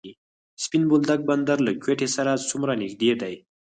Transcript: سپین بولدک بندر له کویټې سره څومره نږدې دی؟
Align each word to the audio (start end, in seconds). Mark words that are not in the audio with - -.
سپین 0.63 0.83
بولدک 0.89 1.19
بندر 1.29 1.57
له 1.67 1.71
کویټې 1.83 2.07
سره 2.15 2.41
څومره 2.49 2.73
نږدې 2.81 3.11
دی؟ 3.21 3.33